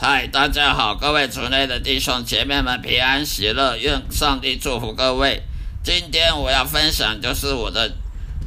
[0.00, 5.42] 嗨，大家好，各位族内的弟兄姐妹们平安喜乐，愿上帝祝福各位。
[5.82, 7.96] 今天我要分享就是我的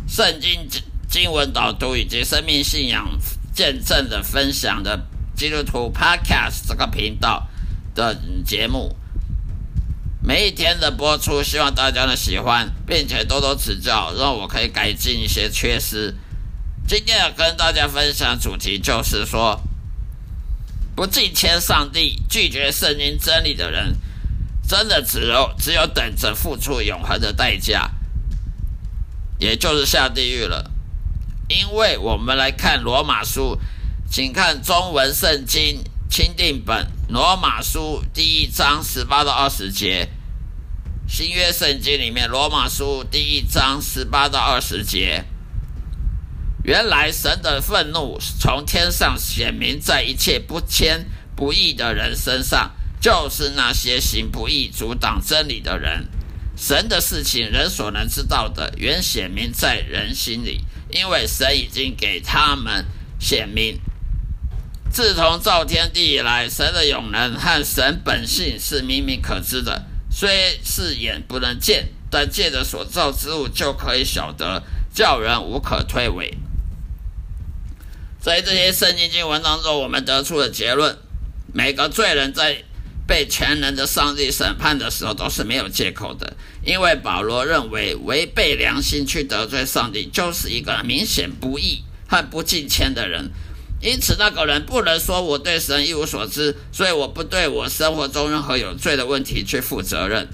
[0.07, 0.69] 圣经
[1.09, 3.05] 经文导读以及生命信仰
[3.53, 7.45] 见证的分享的基督徒 Podcast 这个频道
[7.93, 8.95] 的节目。
[10.23, 16.15] 每一天的播出，希望大家的喜欢，并且多多指教，让我可以改进一些缺失。
[16.87, 19.61] 今天要跟大家分享主题就是说。
[21.01, 23.97] 不敬天上帝、拒绝圣经真理的人，
[24.69, 27.89] 真的只有只有等着付出永恒的代价，
[29.39, 30.69] 也就是下地狱了。
[31.49, 33.59] 因为我们来看罗马书，
[34.11, 40.07] 请看中文圣经钦定本罗马书第一章十八到二十节，
[41.07, 45.25] 新约圣经里面罗马书第一章十八到二十节。
[46.63, 56.07] 原来神的愤怒从天上显明在一切不谦不义的人身上，就是那些行不义、阻挡真理的人。
[56.55, 62.85] 神的事情，人所能知道的，原显明在人心里，因为神已经给他们
[63.19, 63.79] 显明。
[64.91, 74.61] 自从造天地以来，神的永能和神本性是明明可知的，虽是眼不能见，但借着所造之物就可以晓得，
[74.93, 76.31] 叫人无可推诿。
[78.21, 80.95] 在这些圣经经文当中，我们得出的结论：
[81.51, 82.63] 每个罪人在
[83.07, 86.35] 被全能的上帝审判的时候，都是没有借口的。
[86.63, 93.31] 因为保罗认为，违背良心去得罪上帝，就是一个明显不义和不敬虔的人。
[93.81, 100.27] 因此，那个人不能说我对神一无所知，所以我不对我生活中任何有罪的问题去负责任。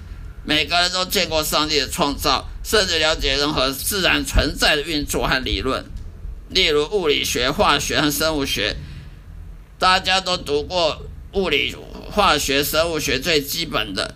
[0.44, 5.86] 每个人都见过上帝的创造，甚至了解任何自然存在的运作和理论。
[6.50, 8.78] 例如物理学、化学和生物学，
[9.78, 11.04] 大家都读过
[11.34, 11.76] 物理、
[12.12, 14.16] 化学、生物学最基本的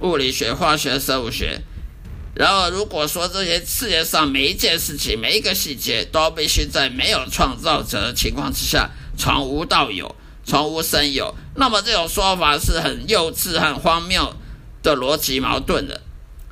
[0.00, 1.62] 物理学、化学、生物学。
[2.34, 10.14] 然而，如果说这些世界上每一件事情、每一个细节都必须在没有创造者的情况之下从无到有、
[10.44, 14.34] 从无生有，那么这种说法是很幼稚、很荒谬
[14.82, 16.02] 的逻辑矛盾的，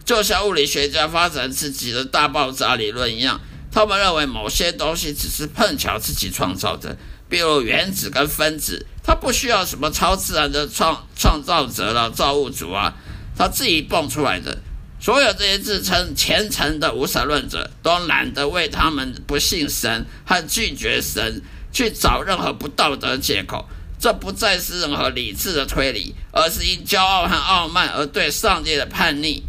[0.05, 3.41] 就像物理学家发展自己的大爆炸理论一样。
[3.73, 6.97] 他们认为某些东西只是碰巧自己创造的，
[7.29, 12.93] 比如原子跟分子，它不需要什么超自然的创创造者了，造物主啊，
[13.37, 14.59] 它自己蹦出来的。
[15.01, 21.43] 所有这些自称虔诚的无神论者，都懒得为他们不信神和拒绝神
[21.73, 23.67] 去找任何不道德借口。
[23.99, 29.43] 这不再是任何理智的推理，而是因骄傲和傲慢而对上帝的叛逆。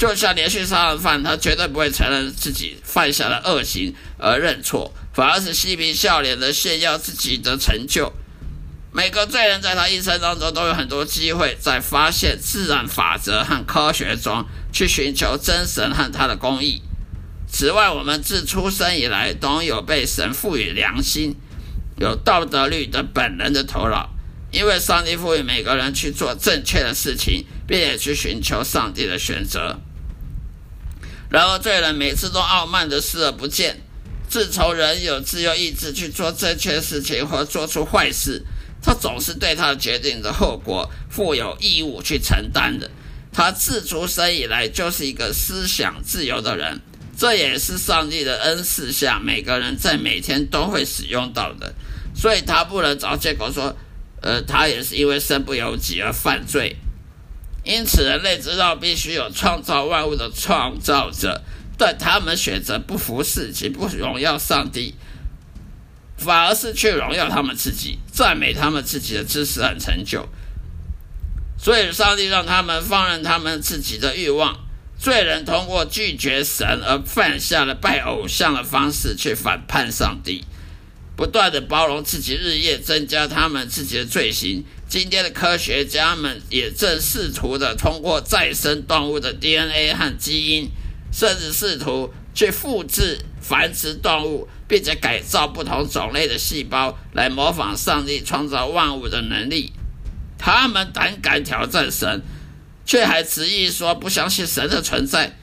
[0.00, 8.10] 就像连续杀人犯，他绝对不会承认自己犯下了恶行而认错，反而是嬉皮笑脸的炫耀自己的成就。
[8.94, 16.80] 每个罪人在他一生当中都有很多机会，在发现自然法则和科学中去寻求真神和他的公义。
[17.46, 21.36] 此外，我们自出生以来都有被神赋予良心、
[21.98, 24.08] 有道德律的本能的头脑，
[24.50, 29.78] 因为上帝赋予每个人去做正确的事情，并且去寻求上帝的选择。
[31.30, 33.80] 然而，罪人每次都傲慢的视而不见。
[34.28, 38.44] 自从人有自由意志去做正确事情或做出坏事，
[38.82, 42.90] 他总是对他决定的后果负有义务去承担的。
[43.32, 46.80] 他自出生以来就是一个思想自由的人，
[47.16, 51.72] 这也是上帝的恩赐下每个人在每天都会使用到的。
[52.14, 53.76] 所以他不能找借口说，
[54.20, 56.76] 呃，他也是因为身不由己而犯罪。
[57.70, 61.40] 因此，人类知道必须有创造万物的创造者，
[61.78, 64.96] 但他们选择不服侍及不荣耀上帝，
[66.16, 70.28] 反而是去荣耀他们自己，赞美他们自己的知识和成就。
[71.56, 74.58] 所以，上帝让他们放任他们自己的欲望。
[74.98, 80.44] 罪人通过拒绝神而犯下了拜偶像的方式去反叛上帝。
[81.16, 84.64] 不断的包容自己，日夜增加他们自己的罪行。
[84.90, 90.68] 今天的科学家们也正试图的通过再生动物的 DNA 和基因，
[91.12, 99.72] 甚至试图去复制繁殖动物，并且改造不同种类的细胞，来模仿上帝创造万物的能力。
[100.36, 102.22] 他们胆敢挑战神，
[102.84, 105.36] 却还执意说不相信神的存在。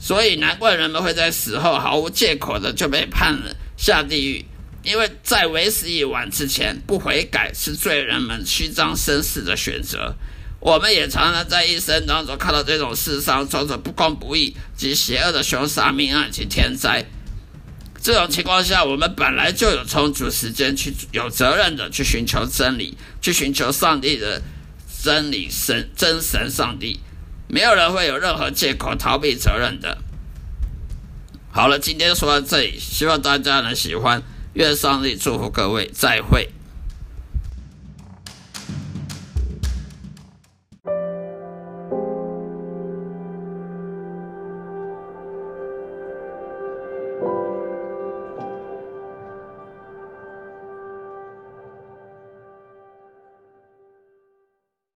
[0.00, 4.44] 所以难怪人们会在死后毫无借口的就被判了下地狱。
[4.86, 10.14] 因为在为时已晚之前不悔改，是罪人们虚张声势的选择。
[10.60, 17.04] 我们也常常在一生当中看到这种世上种种不公不义及邪恶的凶杀命案及天灾。
[18.00, 24.40] 这种情况下，我们本来就有充足时间去有责任的去寻求真理，去寻求上帝的
[25.02, 27.00] 真理神真神上帝。
[27.48, 29.98] 没有人会有任何借口逃避责任的。
[31.50, 34.22] 好了，今天说到这里，希望大家能喜欢。
[34.56, 36.48] 愿上帝祝福各位，再会。